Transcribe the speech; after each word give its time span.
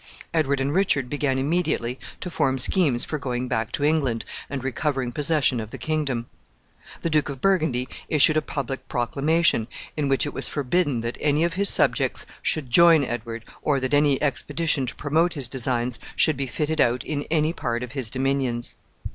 Edward 0.33 0.59
and 0.59 0.73
Richard 0.73 1.11
began 1.11 1.37
immediately 1.37 1.99
to 2.21 2.31
form 2.31 2.57
schemes 2.57 3.05
for 3.05 3.19
going 3.19 3.47
back 3.47 3.71
to 3.73 3.83
England 3.83 4.25
and 4.49 4.63
recovering 4.63 5.11
possession 5.11 5.59
of 5.59 5.69
the 5.69 5.77
kingdom. 5.77 6.25
The 7.03 7.09
Duke 7.11 7.29
of 7.29 7.39
Burgundy 7.39 7.87
issued 8.09 8.35
a 8.35 8.41
public 8.41 8.87
proclamation, 8.87 9.67
in 9.95 10.09
which 10.09 10.25
it 10.25 10.33
was 10.33 10.49
forbidden 10.49 11.01
that 11.01 11.19
any 11.21 11.43
of 11.43 11.53
his 11.53 11.69
subjects 11.69 12.25
should 12.41 12.71
join 12.71 13.03
Edward, 13.03 13.45
or 13.61 13.79
that 13.79 13.93
any 13.93 14.19
expedition 14.23 14.87
to 14.87 14.95
promote 14.95 15.35
his 15.35 15.47
designs 15.47 15.99
should 16.15 16.35
be 16.35 16.47
fitted 16.47 16.81
out 16.81 17.03
in 17.03 17.27
any 17.29 17.53
part 17.53 17.83
of 17.83 17.91
his 17.91 18.09
dominions. 18.09 18.73